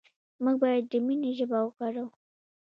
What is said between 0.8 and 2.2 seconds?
د مینې ژبه وکاروو.